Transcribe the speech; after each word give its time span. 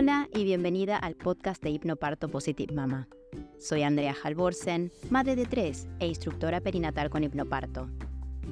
Hola 0.00 0.28
y 0.32 0.44
bienvenida 0.44 0.96
al 0.96 1.16
podcast 1.16 1.60
de 1.60 1.70
Hipnoparto 1.70 2.28
Positive 2.28 2.72
Mama. 2.72 3.08
Soy 3.58 3.82
Andrea 3.82 4.14
Halvorsen, 4.22 4.92
madre 5.10 5.34
de 5.34 5.44
tres 5.44 5.88
e 5.98 6.06
instructora 6.06 6.60
perinatal 6.60 7.10
con 7.10 7.24
hipnoparto. 7.24 7.90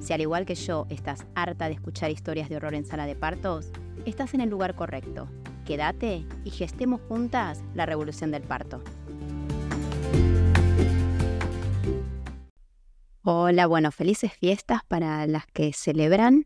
Si 0.01 0.11
al 0.11 0.19
igual 0.19 0.45
que 0.45 0.55
yo 0.55 0.87
estás 0.89 1.25
harta 1.35 1.69
de 1.69 1.75
escuchar 1.75 2.11
historias 2.11 2.49
de 2.49 2.57
horror 2.57 2.73
en 2.75 2.83
sala 2.83 3.05
de 3.05 3.15
partos, 3.15 3.71
estás 4.05 4.33
en 4.33 4.41
el 4.41 4.49
lugar 4.49 4.75
correcto. 4.75 5.29
Quédate 5.65 6.25
y 6.43 6.49
gestemos 6.49 6.99
juntas 7.07 7.63
la 7.73 7.85
revolución 7.85 8.29
del 8.29 8.43
parto. 8.43 8.83
Hola, 13.23 13.67
bueno, 13.67 13.93
felices 13.93 14.33
fiestas 14.33 14.81
para 14.85 15.25
las 15.27 15.47
que 15.47 15.71
celebran. 15.71 16.45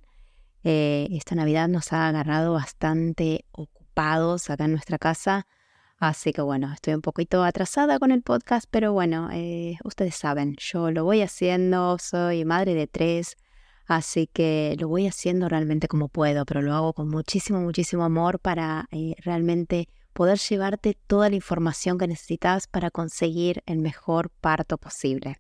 Eh, 0.64 1.08
esta 1.10 1.34
Navidad 1.34 1.70
nos 1.70 1.92
ha 1.92 2.08
agarrado 2.08 2.54
bastante 2.54 3.46
ocupados 3.92 4.50
acá 4.50 4.66
en 4.66 4.72
nuestra 4.72 4.98
casa. 4.98 5.46
Así 5.98 6.34
que 6.34 6.42
bueno, 6.42 6.72
estoy 6.74 6.96
un 6.96 7.02
poquito 7.02 7.44
atrasada 7.44 8.00
con 8.00 8.12
el 8.12 8.24
podcast, 8.24 8.66
pero 8.72 8.92
bueno, 8.92 9.30
eh, 9.32 9.78
ustedes 9.84 10.16
saben, 10.16 10.56
yo 10.58 10.90
lo 10.90 11.04
voy 11.04 11.22
haciendo, 11.22 11.98
soy 12.00 12.44
madre 12.44 12.74
de 12.74 12.88
tres, 12.88 13.38
así 13.86 14.26
que 14.26 14.76
lo 14.80 14.88
voy 14.88 15.06
haciendo 15.06 15.48
realmente 15.48 15.88
como 15.88 16.08
puedo, 16.08 16.44
pero 16.46 16.64
lo 16.64 16.74
hago 16.74 16.94
con 16.94 17.08
muchísimo, 17.08 17.62
muchísimo 17.62 18.04
amor 18.04 18.40
para 18.40 18.88
eh, 18.90 19.14
realmente 19.20 19.88
poder 20.14 20.40
llevarte 20.40 20.98
toda 21.06 21.30
la 21.30 21.36
información 21.36 22.00
que 22.00 22.08
necesitas 22.08 22.68
para 22.68 22.90
conseguir 22.90 23.62
el 23.68 23.78
mejor 23.78 24.32
parto 24.42 24.80
posible. 24.80 25.40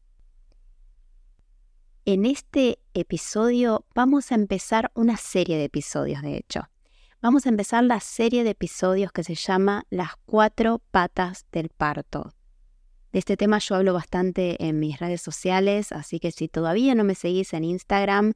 En 2.05 2.25
este 2.25 2.77
episodio 2.93 3.85
vamos 3.95 4.31
a 4.31 4.35
empezar 4.35 4.91
una 4.93 5.17
serie 5.17 5.57
de 5.57 5.65
episodios, 5.65 6.21
de 6.21 6.37
hecho. 6.37 6.70
Vamos 7.23 7.45
a 7.45 7.49
empezar 7.49 7.83
la 7.83 7.99
serie 7.99 8.43
de 8.43 8.49
episodios 8.49 9.11
que 9.11 9.23
se 9.23 9.35
llama 9.35 9.85
Las 9.91 10.13
cuatro 10.25 10.81
patas 10.89 11.45
del 11.51 11.69
parto. 11.69 12.33
De 13.11 13.19
este 13.19 13.37
tema 13.37 13.59
yo 13.59 13.75
hablo 13.75 13.93
bastante 13.93 14.67
en 14.67 14.79
mis 14.79 14.97
redes 14.97 15.21
sociales, 15.21 15.91
así 15.91 16.19
que 16.19 16.31
si 16.31 16.47
todavía 16.47 16.95
no 16.95 17.03
me 17.03 17.13
seguís 17.13 17.53
en 17.53 17.63
Instagram, 17.63 18.33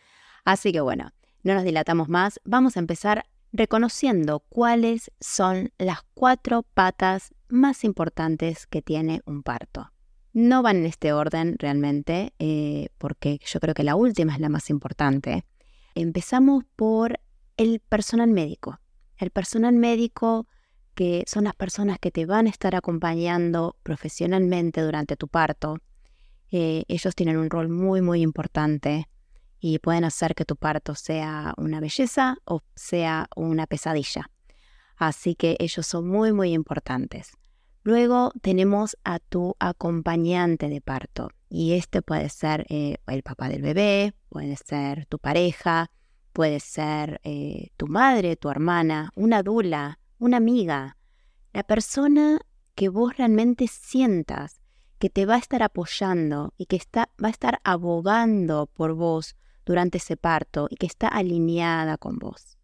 Así 0.45 0.73
que 0.73 0.81
bueno, 0.81 1.13
no 1.43 1.55
nos 1.55 1.65
dilatamos 1.65 2.09
más, 2.09 2.41
vamos 2.45 2.77
a 2.77 2.81
empezar 2.81 3.25
reconociendo 3.53 4.41
cuáles 4.49 5.11
son 5.21 5.73
las 5.79 6.01
cuatro 6.15 6.63
patas 6.63 7.35
más 7.49 7.85
importantes 7.85 8.67
que 8.67 8.83
tiene 8.83 9.23
un 9.25 9.43
parto. 9.43 9.91
No 10.33 10.63
van 10.63 10.77
en 10.77 10.87
este 10.87 11.13
orden 11.13 11.57
realmente, 11.59 12.35
eh, 12.39 12.89
porque 12.99 13.41
yo 13.45 13.59
creo 13.59 13.75
que 13.75 13.83
la 13.83 13.97
última 13.97 14.35
es 14.35 14.41
la 14.41 14.49
más 14.49 14.71
importante. 14.71 15.45
Empezamos 15.95 16.65
por 16.77 17.19
el 17.57 17.81
personal 17.81 18.31
médico. 18.31 18.79
El 19.17 19.31
personal 19.31 19.75
médico 19.75 20.47
son 21.27 21.45
las 21.45 21.55
personas 21.55 21.99
que 21.99 22.11
te 22.11 22.27
van 22.27 22.47
a 22.47 22.51
estar 22.51 22.75
acompañando 22.75 23.77
profesionalmente 23.83 24.83
durante 24.83 25.17
tu 25.17 25.29
parto. 25.29 25.79
Eh, 26.51 26.85
ellos 26.89 27.15
tienen 27.15 27.37
un 27.37 27.49
rol 27.49 27.69
muy, 27.69 28.03
muy 28.03 28.23
importante 28.23 29.09
y 29.61 29.79
pueden 29.79 30.05
hacer 30.05 30.35
que 30.35 30.45
tu 30.45 30.57
parto 30.57 30.95
sea 30.95 31.55
una 31.57 31.81
belleza 31.81 32.37
o 32.45 32.63
sea 32.75 33.29
una 33.37 33.67
pesadilla. 33.67 34.31
Así 34.97 35.35
que 35.35 35.57
ellos 35.59 35.87
son 35.87 36.09
muy, 36.09 36.33
muy 36.33 36.53
importantes. 36.53 37.33
Luego 37.83 38.33
tenemos 38.43 38.97
a 39.05 39.21
tu 39.21 39.55
acompañante 39.59 40.69
de 40.69 40.83
parto 40.83 41.31
y 41.49 41.73
este 41.73 42.03
puede 42.03 42.29
ser 42.29 42.67
eh, 42.69 42.97
el 43.07 43.23
papá 43.23 43.49
del 43.49 43.63
bebé, 43.63 44.13
puede 44.29 44.57
ser 44.57 45.07
tu 45.07 45.19
pareja, 45.19 45.91
puede 46.35 46.61
ser 46.61 47.21
eh, 47.25 47.69
tu 47.79 47.87
madre, 47.87 48.37
tu 48.37 48.51
hermana, 48.51 49.11
una 49.15 49.43
dula, 49.43 50.00
una 50.21 50.37
amiga, 50.37 50.97
la 51.53 51.65
persona 51.65 52.39
que 52.77 52.89
vos 52.89 53.17
realmente 53.17 53.67
sientas 53.67 54.61
que 54.99 55.11
te 55.11 55.27
va 55.27 55.37
a 55.37 55.39
estar 55.39 55.63
apoyando 55.63 56.53
y 56.59 56.67
que 56.67 56.77
está, 56.77 57.09
va 57.23 57.29
a 57.29 57.31
estar 57.31 57.61
abogando 57.65 58.67
por 58.67 58.95
vos 58.95 59.35
durante 59.65 59.99
ese 59.99 60.17
parto 60.17 60.69
y 60.71 60.77
que 60.77 60.87
está 60.87 61.09
alineada 61.09 61.97
con 61.97 62.19
vos. 62.19 62.59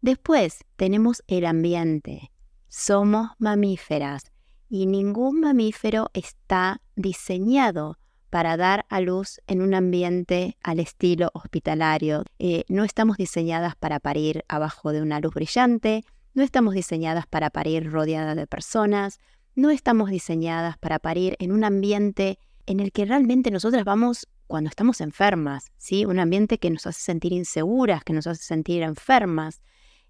Después 0.00 0.64
tenemos 0.76 1.22
el 1.28 1.46
ambiente. 1.46 2.32
Somos 2.68 3.30
mamíferas 3.38 4.32
y 4.68 4.86
ningún 4.86 5.40
mamífero 5.40 6.10
está 6.12 6.82
diseñado 6.96 7.98
para 8.30 8.56
dar 8.56 8.86
a 8.88 9.00
luz 9.00 9.40
en 9.46 9.62
un 9.62 9.74
ambiente 9.74 10.56
al 10.62 10.80
estilo 10.80 11.30
hospitalario. 11.34 12.24
Eh, 12.38 12.64
no 12.68 12.84
estamos 12.84 13.16
diseñadas 13.16 13.76
para 13.76 14.00
parir 14.00 14.44
abajo 14.48 14.92
de 14.92 15.02
una 15.02 15.20
luz 15.20 15.34
brillante, 15.34 16.04
no 16.34 16.42
estamos 16.42 16.74
diseñadas 16.74 17.26
para 17.26 17.50
parir 17.50 17.90
rodeadas 17.90 18.36
de 18.36 18.46
personas, 18.46 19.18
no 19.54 19.70
estamos 19.70 20.10
diseñadas 20.10 20.78
para 20.78 20.98
parir 20.98 21.36
en 21.38 21.52
un 21.52 21.64
ambiente 21.64 22.38
en 22.66 22.80
el 22.80 22.92
que 22.92 23.04
realmente 23.04 23.50
nosotras 23.50 23.84
vamos 23.84 24.28
cuando 24.46 24.68
estamos 24.68 25.00
enfermas, 25.00 25.72
¿sí? 25.76 26.04
Un 26.04 26.18
ambiente 26.18 26.58
que 26.58 26.70
nos 26.70 26.86
hace 26.86 27.00
sentir 27.00 27.32
inseguras, 27.32 28.04
que 28.04 28.12
nos 28.12 28.26
hace 28.26 28.42
sentir 28.42 28.82
enfermas. 28.82 29.62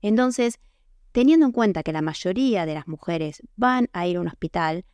Entonces, 0.03 0.59
Teniendo 1.13 1.47
en 1.47 1.53
cuenta 1.53 1.83
que 1.83 1.93
la 1.93 2.03
mayoría 2.03 2.67
de 2.67 2.75
las 2.75 2.87
mujeres 2.87 3.43
van 3.57 3.89
a 3.93 4.07
ir 4.07 4.17
a 4.17 4.21
un 4.21 4.29
hospital, 4.29 4.85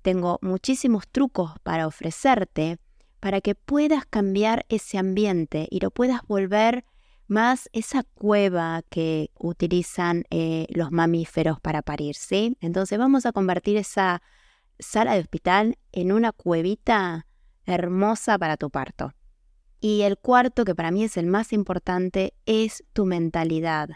tengo 0.00 0.38
muchísimos 0.40 1.06
trucos 1.08 1.52
para 1.62 1.86
ofrecerte 1.86 2.78
para 3.20 3.42
que 3.42 3.54
puedas 3.54 4.06
cambiar 4.06 4.64
ese 4.70 4.96
ambiente 4.96 5.68
y 5.70 5.80
lo 5.80 5.90
puedas 5.90 6.22
volver 6.26 6.86
más 7.28 7.68
esa 7.72 8.02
cueva 8.02 8.82
que 8.88 9.30
utilizan 9.38 10.24
eh, 10.30 10.66
los 10.70 10.90
mamíferos 10.90 11.60
para 11.60 11.82
parir, 11.82 12.16
¿sí? 12.16 12.56
Entonces 12.60 12.98
vamos 12.98 13.26
a 13.26 13.32
convertir 13.32 13.76
esa 13.76 14.22
sala 14.78 15.14
de 15.14 15.20
hospital 15.20 15.78
en 15.92 16.12
una 16.12 16.32
cuevita 16.32 17.26
hermosa 17.66 18.38
para 18.38 18.56
tu 18.56 18.70
parto. 18.70 19.14
Y 19.80 20.02
el 20.02 20.18
cuarto, 20.18 20.64
que 20.64 20.74
para 20.74 20.90
mí 20.90 21.04
es 21.04 21.16
el 21.16 21.26
más 21.26 21.52
importante, 21.52 22.34
es 22.46 22.82
tu 22.92 23.04
mentalidad. 23.04 23.90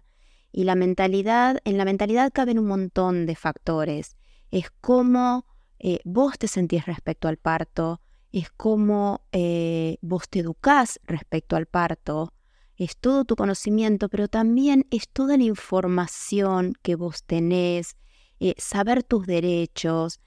Y 0.52 0.64
la 0.64 0.74
mentalidad, 0.74 1.58
en 1.64 1.78
la 1.78 1.84
mentalidad 1.84 2.30
caben 2.32 2.58
un 2.58 2.66
montón 2.66 3.26
de 3.26 3.34
factores. 3.34 4.16
Es 4.50 4.70
cómo 4.80 5.46
eh, 5.78 6.00
vos 6.04 6.38
te 6.38 6.46
sentís 6.46 6.86
respecto 6.86 7.26
al 7.26 7.38
parto, 7.38 8.00
es 8.30 8.50
cómo 8.50 9.22
eh, 9.32 9.96
vos 10.02 10.28
te 10.28 10.40
educás 10.40 11.00
respecto 11.04 11.56
al 11.56 11.66
parto, 11.66 12.32
es 12.76 12.96
todo 12.96 13.24
tu 13.24 13.36
conocimiento, 13.36 14.08
pero 14.08 14.28
también 14.28 14.86
es 14.90 15.08
toda 15.08 15.36
la 15.36 15.44
información 15.44 16.74
que 16.82 16.94
vos 16.94 17.24
tenés, 17.24 17.96
eh, 18.40 18.54
saber 18.58 19.02
tus 19.02 19.26
derechos, 19.26 20.20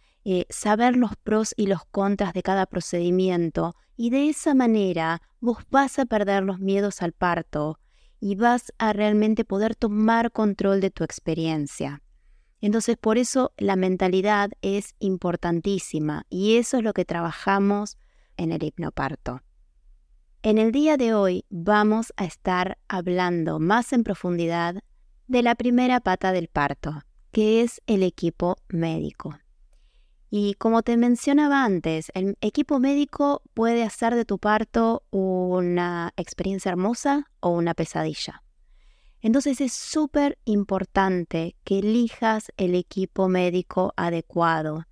saber 0.49 0.97
los 0.97 1.15
pros 1.17 1.53
y 1.55 1.67
los 1.67 1.85
contras 1.85 2.33
de 2.33 2.41
cada 2.41 2.65
procedimiento, 2.65 3.75
y 3.95 4.09
de 4.09 4.29
esa 4.29 4.55
manera 4.55 5.21
vos 5.39 5.59
vas 5.69 5.99
a 5.99 6.05
perder 6.05 6.41
los 6.41 6.59
miedos 6.59 7.03
al 7.03 7.11
parto, 7.11 7.77
y 8.19 8.35
vas 8.35 8.73
a 8.79 8.91
realmente 8.91 9.45
poder 9.45 9.75
tomar 9.75 10.31
control 10.31 10.81
de 10.81 10.89
tu 10.89 11.03
experiencia. 11.03 12.01
Entonces, 12.59 12.97
por 12.97 13.19
eso 13.19 13.53
la 13.57 13.75
mentalidad 13.75 14.49
es 14.63 14.95
importantísima 14.97 16.25
y 16.29 16.57
eso 16.57 16.77
es 16.77 16.83
lo 16.83 16.93
que 16.93 17.05
trabajamos 17.05 17.97
en 18.37 18.51
el 18.51 18.63
hipnoparto. 18.63 19.41
En 20.45 20.59
el 20.59 20.71
día 20.71 20.95
de 20.95 21.15
hoy 21.15 21.43
vamos 21.49 22.13
a 22.17 22.25
estar 22.25 22.77
hablando 22.87 23.57
más 23.57 23.91
en 23.93 24.03
profundidad 24.03 24.75
de 25.25 25.41
la 25.41 25.55
primera 25.55 26.01
pata 26.01 26.31
del 26.31 26.49
parto, 26.49 27.01
que 27.31 27.63
es 27.63 27.81
el 27.87 28.03
equipo 28.03 28.55
médico. 28.69 29.39
Y 30.29 30.53
como 30.53 30.83
te 30.83 30.97
mencionaba 30.97 31.63
antes, 31.63 32.11
el 32.13 32.37
equipo 32.41 32.77
médico 32.77 33.41
puede 33.55 33.81
hacer 33.81 34.13
de 34.13 34.23
tu 34.23 34.37
parto 34.37 35.01
una 35.09 36.13
experiencia 36.15 36.69
hermosa 36.69 37.31
o 37.39 37.49
una 37.49 37.73
pesadilla. 37.73 38.43
Entonces 39.21 39.59
es 39.61 39.73
súper 39.73 40.37
importante 40.45 41.55
que 41.63 41.79
elijas 41.79 42.51
el 42.57 42.75
equipo 42.75 43.29
médico 43.29 43.93
adecuado. 43.97 44.85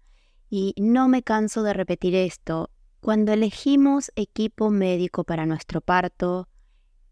Y 0.49 0.73
no 0.77 1.07
me 1.07 1.21
canso 1.21 1.61
de 1.61 1.73
repetir 1.73 2.15
esto, 2.15 2.71
cuando 3.03 3.33
elegimos 3.33 4.13
equipo 4.15 4.69
médico 4.69 5.25
para 5.25 5.45
nuestro 5.45 5.81
parto, 5.81 6.47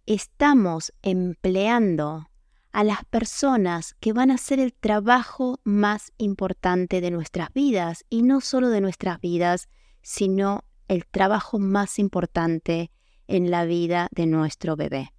estamos 0.05 0.93
empleando 1.01 2.29
a 2.71 2.85
las 2.85 3.03
personas 3.03 3.97
que 3.99 4.13
van 4.13 4.31
a 4.31 4.35
hacer 4.35 4.61
el 4.61 4.73
trabajo 4.73 5.59
más 5.65 6.13
importante 6.17 7.01
de 7.01 7.11
nuestras 7.11 7.51
vidas 7.51 8.05
y 8.09 8.21
no 8.23 8.39
solo 8.39 8.69
de 8.69 8.79
nuestras 8.79 9.19
vidas, 9.19 9.67
sino 10.01 10.63
el 10.88 11.05
trabajo 11.05 11.59
más 11.59 11.99
importante 11.99 12.89
en 13.27 13.51
la 13.51 13.65
vida 13.65 14.07
de 14.11 14.27
nuestro 14.27 14.77
bebé. 14.77 15.13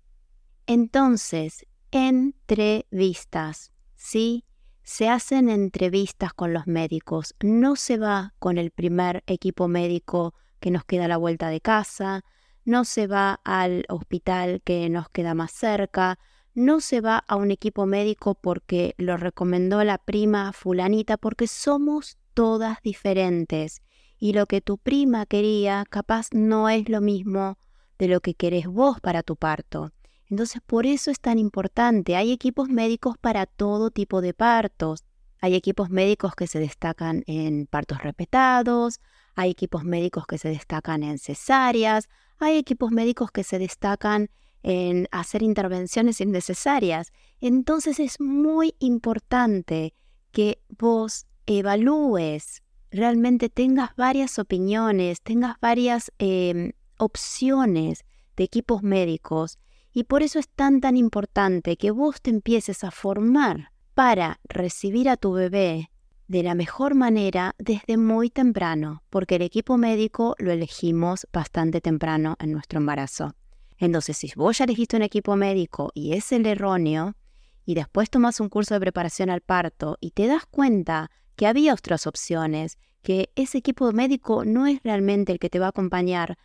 Entonces, 0.66 1.66
entrevistas, 1.90 3.72
¿sí? 3.94 4.46
Se 4.84 5.10
hacen 5.10 5.50
entrevistas 5.50 6.32
con 6.32 6.54
los 6.54 6.66
médicos, 6.66 7.34
no 7.42 7.76
se 7.76 7.98
va 7.98 8.32
con 8.38 8.56
el 8.56 8.70
primer 8.70 9.22
equipo 9.26 9.69
médico 9.69 10.32
que 10.62 10.70
nos 10.70 10.84
queda 10.86 11.08
la 11.08 11.18
vuelta 11.18 11.50
de 11.50 11.60
casa, 11.60 12.24
no 12.64 12.84
se 12.84 13.06
va 13.08 13.40
al 13.44 13.84
hospital 13.88 14.62
que 14.64 14.88
nos 14.88 15.10
queda 15.10 15.34
más 15.34 15.50
cerca, 15.50 16.18
no 16.54 16.80
se 16.80 17.00
va 17.00 17.24
a 17.26 17.36
un 17.36 17.50
equipo 17.50 17.84
médico 17.84 18.34
porque 18.34 18.94
lo 18.96 19.16
recomendó 19.16 19.82
la 19.82 19.98
prima 19.98 20.52
fulanita, 20.52 21.16
porque 21.16 21.48
somos 21.48 22.16
todas 22.32 22.78
diferentes 22.82 23.82
y 24.18 24.34
lo 24.34 24.46
que 24.46 24.60
tu 24.60 24.78
prima 24.78 25.26
quería 25.26 25.84
capaz 25.90 26.28
no 26.32 26.68
es 26.68 26.88
lo 26.88 27.00
mismo 27.00 27.58
de 27.98 28.06
lo 28.06 28.20
que 28.20 28.34
querés 28.34 28.68
vos 28.68 29.00
para 29.00 29.24
tu 29.24 29.34
parto. 29.34 29.90
Entonces 30.30 30.62
por 30.64 30.86
eso 30.86 31.10
es 31.10 31.20
tan 31.20 31.38
importante. 31.38 32.14
Hay 32.14 32.30
equipos 32.30 32.68
médicos 32.68 33.18
para 33.18 33.46
todo 33.46 33.90
tipo 33.90 34.20
de 34.20 34.32
partos. 34.32 35.04
Hay 35.40 35.56
equipos 35.56 35.90
médicos 35.90 36.36
que 36.36 36.46
se 36.46 36.60
destacan 36.60 37.24
en 37.26 37.66
partos 37.66 37.98
respetados, 38.02 39.00
hay 39.34 39.50
equipos 39.50 39.84
médicos 39.84 40.26
que 40.26 40.38
se 40.38 40.49
destacan 40.49 41.02
en 41.02 41.19
cesáreas, 41.19 42.08
hay 42.38 42.58
equipos 42.58 42.90
médicos 42.90 43.31
que 43.31 43.44
se 43.44 43.58
destacan 43.58 44.31
en 44.62 45.08
hacer 45.11 45.43
intervenciones 45.43 46.20
innecesarias. 46.20 47.12
Entonces 47.40 47.99
es 47.99 48.20
muy 48.20 48.75
importante 48.79 49.94
que 50.31 50.62
vos 50.79 51.26
evalúes, 51.46 52.62
realmente 52.90 53.49
tengas 53.49 53.94
varias 53.96 54.38
opiniones, 54.38 55.20
tengas 55.23 55.56
varias 55.61 56.12
em, 56.19 56.73
opciones 56.99 58.05
de 58.37 58.44
equipos 58.44 58.82
médicos 58.82 59.58
y 59.93 60.05
por 60.05 60.23
eso 60.23 60.38
es 60.38 60.49
tan 60.49 60.81
tan 60.81 60.96
importante 60.96 61.76
que 61.76 61.90
vos 61.90 62.20
te 62.23 62.31
empieces 62.31 62.84
a 62.84 62.90
formar 62.90 63.73
para 63.94 64.40
recibir 64.44 65.08
a 65.08 65.17
tu 65.17 65.32
bebé 65.32 65.91
de 66.32 66.43
la 66.43 66.55
mejor 66.55 66.94
manera 66.94 67.55
desde 67.58 67.99
muy 67.99 68.31
temprano, 68.31 69.02
porque 69.11 69.37
el 69.37 69.43
equipo 69.43 69.76
médico 69.76 70.34
lo 70.38 70.50
elegimos 70.50 71.26
bastante 71.31 71.82
temprano 71.82 72.37
en 72.40 72.52
nuestro 72.52 72.79
embarazo. 72.79 73.34
Entonces, 73.76 74.17
si 74.17 74.32
vos 74.34 74.56
ya 74.56 74.64
elegiste 74.64 74.96
un 74.96 75.02
equipo 75.02 75.37
médico 75.37 75.90
y 75.93 76.14
es 76.14 76.32
el 76.32 76.46
erróneo, 76.46 77.17
y 77.67 77.75
después 77.75 78.08
tomas 78.08 78.40
un 78.40 78.49
curso 78.49 78.73
de 78.73 78.81
preparación 78.81 79.29
al 79.29 79.43
parto 79.43 79.99
y 80.00 80.12
te 80.12 80.26
das 80.26 80.46
cuenta 80.46 81.11
que 81.37 81.46
había 81.46 81.75
otras 81.75 82.06
opciones, 82.06 82.79
que 83.02 83.31
ese 83.37 83.58
equipo 83.58 83.93
médico 83.93 84.46
no 84.46 84.67
es 84.67 84.81
realmente 84.82 85.32
el 85.32 85.38
que 85.38 85.50
te 85.50 85.58
va 85.58 85.67
a 85.67 85.69
acompañar 85.69 86.38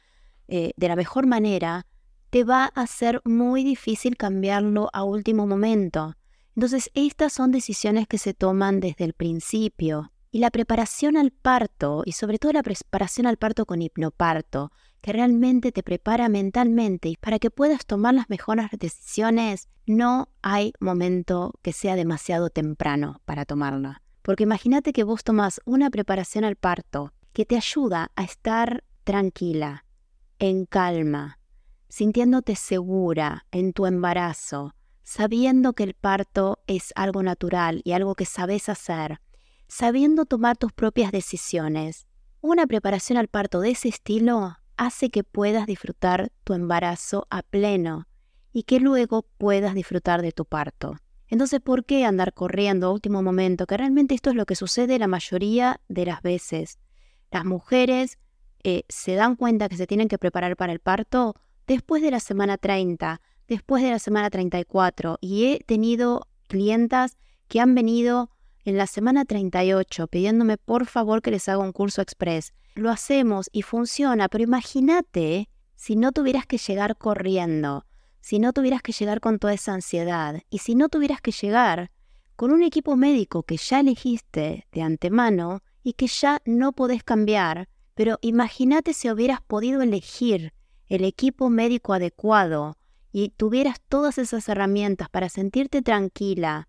eh, 0.50 0.74
de 0.76 0.88
la 0.90 0.98
mejor 0.98 1.28
manera, 1.28 1.88
te 2.30 2.44
va 2.44 2.66
a 2.66 2.88
ser 2.88 3.22
muy 3.24 3.64
difícil 3.64 4.18
cambiarlo 4.18 4.90
a 4.92 5.06
último 5.06 5.48
momento. 5.48 6.14
Entonces, 6.58 6.90
estas 6.96 7.34
son 7.34 7.52
decisiones 7.52 8.08
que 8.08 8.18
se 8.18 8.34
toman 8.34 8.80
desde 8.80 9.06
el 9.06 9.14
principio. 9.14 10.12
Y 10.32 10.40
la 10.40 10.50
preparación 10.50 11.16
al 11.16 11.30
parto, 11.30 12.02
y 12.04 12.14
sobre 12.14 12.40
todo 12.40 12.52
la 12.52 12.64
preparación 12.64 13.28
al 13.28 13.38
parto 13.38 13.68
con 13.68 13.84
hipnoparto, 13.84 14.72
que 15.00 15.14
realmente 15.14 15.72
te 15.72 15.84
prepara 15.84 16.30
mentalmente 16.30 17.10
y 17.10 17.16
para 17.16 17.38
que 17.38 17.52
puedas 17.52 17.86
tomar 17.86 18.16
las 18.16 18.28
mejores 18.32 18.66
decisiones, 18.72 19.70
no 19.86 20.30
hay 20.42 20.74
momento 20.80 21.54
que 21.62 21.74
sea 21.74 21.96
demasiado 21.96 22.50
temprano 22.50 23.22
para 23.26 23.46
tomarla. 23.46 24.02
Porque 24.24 24.42
imagínate 24.42 24.94
que 24.94 25.04
vos 25.04 25.24
tomas 25.24 25.62
una 25.64 25.92
preparación 25.92 26.44
al 26.44 26.56
parto 26.56 27.14
que 27.34 27.46
te 27.46 27.56
ayuda 27.56 28.12
a 28.16 28.24
estar 28.24 28.84
tranquila, 29.04 29.86
en 30.40 30.66
calma, 30.66 31.38
sintiéndote 31.88 32.56
segura 32.56 33.46
en 33.52 33.74
tu 33.74 33.86
embarazo, 33.86 34.74
sabiendo 35.08 35.72
que 35.72 35.84
el 35.84 35.94
parto 35.94 36.60
es 36.68 36.92
algo 36.98 37.24
natural 37.24 37.80
y 37.86 37.94
algo 37.94 38.14
que 38.14 38.26
sabes 38.26 38.68
hacer, 38.68 39.22
sabiendo 39.70 40.26
tomar 40.26 40.58
tus 40.58 40.74
propias 40.74 41.14
decisiones. 41.14 42.08
Una 42.42 42.68
preparación 42.68 43.18
al 43.18 43.30
parto 43.30 43.62
de 43.62 43.70
ese 43.70 43.88
estilo 43.88 44.58
hace 44.76 45.10
que 45.10 45.24
puedas 45.24 45.66
disfrutar 45.66 46.34
tu 46.44 46.54
embarazo 46.54 47.26
a 47.30 47.42
pleno 47.42 48.10
y 48.52 48.64
que 48.64 48.82
luego 48.82 49.26
puedas 49.38 49.76
disfrutar 49.76 50.22
de 50.22 50.34
tu 50.34 50.44
parto. 50.44 50.98
Entonces, 51.30 51.62
¿por 51.62 51.86
qué 51.86 52.04
andar 52.04 52.34
corriendo 52.34 52.88
a 52.88 52.92
último 52.92 53.24
momento? 53.24 53.66
Que 53.66 53.78
realmente 53.78 54.14
esto 54.14 54.32
es 54.32 54.36
lo 54.36 54.46
que 54.46 54.56
sucede 54.56 55.00
la 55.00 55.08
mayoría 55.08 55.80
de 55.88 56.06
las 56.06 56.22
veces. 56.22 56.80
Las 57.32 57.46
mujeres 57.46 58.20
eh, 58.62 58.84
se 58.90 59.16
dan 59.16 59.38
cuenta 59.38 59.70
que 59.70 59.78
se 59.78 59.88
tienen 59.88 60.10
que 60.10 60.18
preparar 60.18 60.58
para 60.58 60.74
el 60.74 60.80
parto 60.80 61.36
después 61.66 62.02
de 62.02 62.12
la 62.12 62.20
semana 62.20 62.58
30, 62.58 63.22
después 63.48 63.84
de 63.84 63.92
la 63.92 64.00
semana 64.00 64.30
34 64.30 65.18
y 65.22 65.46
he 65.46 65.60
tenido 65.60 66.28
clientas 66.48 67.18
que 67.48 67.60
han 67.60 67.76
venido 67.76 68.30
en 68.66 68.78
la 68.78 68.88
semana 68.88 69.26
38 69.26 70.08
pidiéndome 70.08 70.58
por 70.58 70.86
favor 70.86 71.22
que 71.22 71.32
les 71.32 71.48
haga 71.48 71.64
un 71.64 71.72
curso 71.72 72.02
express. 72.02 72.54
Lo 72.76 72.92
hacemos 72.92 73.50
y 73.52 73.62
funciona, 73.62 74.28
pero 74.28 74.44
imagínate 74.44 75.50
si 75.76 75.96
no 75.96 76.12
tuvieras 76.12 76.46
que 76.46 76.58
llegar 76.58 76.98
corriendo, 76.98 77.86
si 78.20 78.40
no 78.40 78.52
tuvieras 78.54 78.82
que 78.82 78.92
llegar 78.92 79.20
con 79.20 79.40
toda 79.40 79.54
esa 79.54 79.74
ansiedad 79.74 80.42
y 80.50 80.60
si 80.60 80.76
no 80.76 80.90
tuvieras 80.90 81.22
que 81.22 81.32
llegar 81.32 81.92
con 82.36 82.52
un 82.52 82.62
equipo 82.62 82.96
médico 82.96 83.44
que 83.44 83.58
ya 83.58 83.80
elegiste 83.80 84.68
de 84.72 84.82
antemano 84.82 85.64
y 85.82 85.94
que 85.94 86.08
ya 86.08 86.42
no 86.46 86.74
podés 86.74 87.04
cambiar, 87.04 87.70
pero 87.96 88.20
imagínate 88.22 88.94
si 88.94 89.10
hubieras 89.10 89.42
podido 89.42 89.82
elegir 89.82 90.54
el 90.88 91.04
equipo 91.04 91.50
médico 91.50 91.94
adecuado 91.94 92.78
y 93.12 93.30
tuvieras 93.30 93.78
todas 93.88 94.18
esas 94.18 94.48
herramientas 94.50 95.10
para 95.10 95.30
sentirte 95.30 95.82
tranquila, 95.82 96.68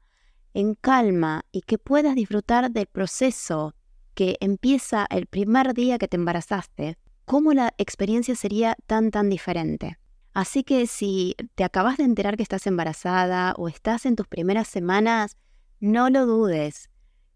en 0.54 0.74
calma 0.74 1.44
y 1.52 1.62
que 1.62 1.78
puedas 1.78 2.14
disfrutar 2.14 2.70
del 2.70 2.86
proceso 2.86 3.74
que 4.14 4.36
empieza 4.40 5.06
el 5.10 5.26
primer 5.26 5.74
día 5.74 5.98
que 5.98 6.08
te 6.08 6.16
embarazaste, 6.16 6.98
cómo 7.24 7.52
la 7.52 7.72
experiencia 7.78 8.34
sería 8.34 8.76
tan 8.86 9.10
tan 9.10 9.28
diferente. 9.28 9.98
Así 10.32 10.64
que 10.64 10.86
si 10.86 11.36
te 11.54 11.64
acabas 11.64 11.96
de 11.98 12.04
enterar 12.04 12.36
que 12.36 12.42
estás 12.42 12.66
embarazada 12.66 13.54
o 13.56 13.68
estás 13.68 14.06
en 14.06 14.16
tus 14.16 14.26
primeras 14.26 14.68
semanas, 14.68 15.36
no 15.80 16.10
lo 16.10 16.26
dudes. 16.26 16.90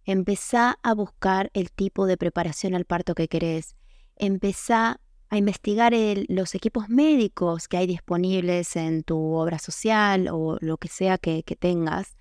Empezá 0.04 0.78
a 0.82 0.94
buscar 0.94 1.50
el 1.54 1.70
tipo 1.70 2.06
de 2.06 2.16
preparación 2.16 2.74
al 2.74 2.84
parto 2.84 3.14
que 3.14 3.28
querés. 3.28 3.76
Empezá 4.16 5.00
a 5.32 5.38
investigar 5.38 5.94
los 6.28 6.54
equipos 6.54 6.90
médicos 6.90 7.66
que 7.66 7.78
hay 7.78 7.86
disponibles 7.86 8.76
en 8.76 9.02
tu 9.02 9.16
obra 9.32 9.58
social 9.58 10.28
o 10.30 10.58
lo 10.60 10.76
que 10.76 10.88
sea 10.88 11.16
que, 11.16 11.42
tengas, 11.58 12.18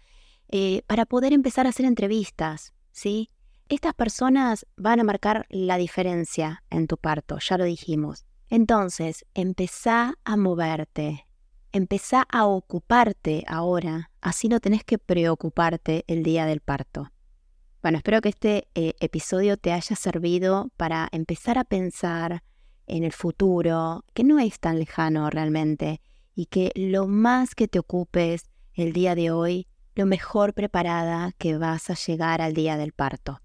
eh, 0.47 0.83
para 0.87 1.05
poder 1.05 1.33
empezar 1.33 1.65
a 1.65 1.71
hacer 1.71 1.85
entrevistas, 1.85 2.73
¿sí? 2.93 3.29
Estas 3.67 3.95
personas 3.95 4.65
van 4.77 5.01
a 5.01 5.03
marcar 5.03 5.45
la 5.49 5.75
diferencia 5.75 6.63
en 6.69 6.87
tu 6.87 6.95
parto, 6.95 7.37
ya 7.39 7.57
lo 7.57 7.65
dijimos. 7.65 8.23
Entonces, 8.49 9.25
empezá 9.33 10.13
a 10.23 10.37
moverte, 10.37 11.27
empezá 11.73 12.25
a 12.29 12.45
ocuparte 12.45 13.43
ahora, 13.45 14.09
así 14.21 14.47
no 14.47 14.61
tenés 14.61 14.85
que 14.85 14.97
preocuparte 14.97 16.05
el 16.07 16.23
día 16.23 16.45
del 16.45 16.61
parto. 16.61 17.11
Bueno, 17.81 17.97
espero 17.97 18.21
que 18.21 18.29
este 18.29 18.69
eh, 18.73 18.93
episodio 19.01 19.57
te 19.57 19.73
haya 19.73 19.97
servido 19.97 20.69
para 20.77 21.09
empezar 21.11 21.57
a 21.57 21.65
pensar 21.65 22.41
en 22.87 23.03
el 23.03 23.13
futuro, 23.13 24.03
que 24.13 24.23
no 24.23 24.39
es 24.39 24.59
tan 24.59 24.79
lejano 24.79 25.29
realmente, 25.29 26.01
y 26.35 26.45
que 26.47 26.71
lo 26.75 27.07
más 27.07 27.55
que 27.55 27.67
te 27.67 27.79
ocupes 27.79 28.49
el 28.73 28.93
día 28.93 29.15
de 29.15 29.31
hoy, 29.31 29.67
lo 29.95 30.05
mejor 30.05 30.53
preparada 30.53 31.33
que 31.37 31.57
vas 31.57 31.89
a 31.89 31.95
llegar 31.95 32.41
al 32.41 32.53
día 32.53 32.77
del 32.77 32.93
parto. 32.93 33.41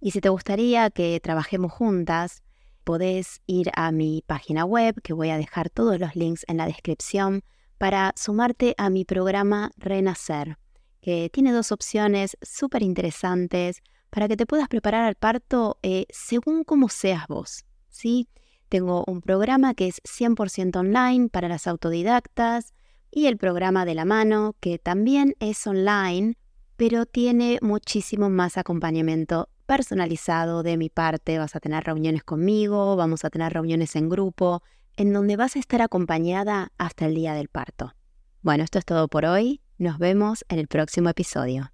Y 0.00 0.12
si 0.12 0.20
te 0.20 0.28
gustaría 0.28 0.90
que 0.90 1.20
trabajemos 1.20 1.72
juntas, 1.72 2.42
podés 2.84 3.40
ir 3.46 3.70
a 3.74 3.92
mi 3.92 4.22
página 4.26 4.64
web, 4.64 5.00
que 5.02 5.12
voy 5.12 5.30
a 5.30 5.36
dejar 5.36 5.70
todos 5.70 5.98
los 5.98 6.16
links 6.16 6.44
en 6.48 6.56
la 6.56 6.66
descripción, 6.66 7.42
para 7.78 8.12
sumarte 8.16 8.74
a 8.76 8.90
mi 8.90 9.04
programa 9.04 9.70
Renacer, 9.76 10.58
que 11.00 11.30
tiene 11.32 11.52
dos 11.52 11.72
opciones 11.72 12.36
súper 12.42 12.82
interesantes 12.82 13.82
para 14.10 14.28
que 14.28 14.36
te 14.36 14.44
puedas 14.44 14.68
preparar 14.68 15.04
al 15.04 15.14
parto 15.14 15.78
eh, 15.82 16.06
según 16.10 16.64
cómo 16.64 16.88
seas 16.88 17.26
vos. 17.26 17.64
¿Sí? 17.90 18.28
Tengo 18.68 19.04
un 19.06 19.20
programa 19.20 19.74
que 19.74 19.88
es 19.88 20.00
100% 20.04 20.76
online 20.76 21.28
para 21.28 21.48
las 21.48 21.66
autodidactas 21.66 22.72
y 23.10 23.26
el 23.26 23.36
programa 23.36 23.84
de 23.84 23.94
la 23.94 24.04
mano 24.04 24.54
que 24.60 24.78
también 24.78 25.34
es 25.40 25.66
online, 25.66 26.38
pero 26.76 27.04
tiene 27.04 27.58
muchísimo 27.62 28.30
más 28.30 28.56
acompañamiento 28.56 29.48
personalizado 29.66 30.62
de 30.62 30.76
mi 30.76 30.88
parte. 30.88 31.38
Vas 31.38 31.56
a 31.56 31.60
tener 31.60 31.84
reuniones 31.84 32.22
conmigo, 32.22 32.96
vamos 32.96 33.24
a 33.24 33.30
tener 33.30 33.52
reuniones 33.52 33.96
en 33.96 34.08
grupo, 34.08 34.62
en 34.96 35.12
donde 35.12 35.36
vas 35.36 35.56
a 35.56 35.58
estar 35.58 35.82
acompañada 35.82 36.72
hasta 36.78 37.06
el 37.06 37.14
día 37.14 37.34
del 37.34 37.48
parto. 37.48 37.94
Bueno, 38.42 38.64
esto 38.64 38.78
es 38.78 38.84
todo 38.84 39.08
por 39.08 39.24
hoy. 39.24 39.60
Nos 39.78 39.98
vemos 39.98 40.44
en 40.48 40.58
el 40.58 40.68
próximo 40.68 41.08
episodio. 41.08 41.72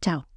Chao. 0.00 0.33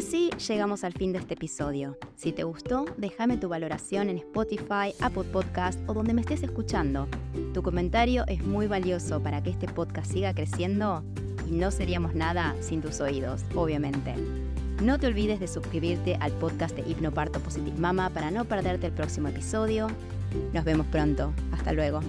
Así 0.00 0.30
llegamos 0.48 0.82
al 0.82 0.94
fin 0.94 1.12
de 1.12 1.18
este 1.18 1.34
episodio. 1.34 1.98
Si 2.16 2.32
te 2.32 2.42
gustó, 2.42 2.86
déjame 2.96 3.36
tu 3.36 3.50
valoración 3.50 4.08
en 4.08 4.16
Spotify, 4.16 4.94
Apple 4.98 5.24
Podcast 5.24 5.78
o 5.86 5.92
donde 5.92 6.14
me 6.14 6.22
estés 6.22 6.42
escuchando. 6.42 7.06
Tu 7.52 7.62
comentario 7.62 8.24
es 8.26 8.42
muy 8.42 8.66
valioso 8.66 9.22
para 9.22 9.42
que 9.42 9.50
este 9.50 9.68
podcast 9.68 10.10
siga 10.10 10.32
creciendo 10.32 11.04
y 11.46 11.52
no 11.52 11.70
seríamos 11.70 12.14
nada 12.14 12.56
sin 12.60 12.80
tus 12.80 12.98
oídos, 13.02 13.44
obviamente. 13.54 14.14
No 14.82 14.98
te 14.98 15.06
olvides 15.06 15.38
de 15.38 15.48
suscribirte 15.48 16.16
al 16.18 16.32
podcast 16.32 16.74
de 16.74 16.90
Hipnoparto 16.90 17.38
Positive 17.40 17.76
Mama 17.76 18.08
para 18.08 18.30
no 18.30 18.46
perderte 18.46 18.86
el 18.86 18.92
próximo 18.94 19.28
episodio. 19.28 19.88
Nos 20.54 20.64
vemos 20.64 20.86
pronto. 20.86 21.34
Hasta 21.52 21.74
luego. 21.74 22.00